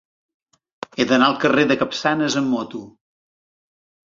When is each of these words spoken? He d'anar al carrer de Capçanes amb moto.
He 0.97 1.05
d'anar 1.11 1.27
al 1.31 1.37
carrer 1.43 1.67
de 1.73 1.77
Capçanes 1.83 2.39
amb 2.43 2.51
moto. 2.55 2.83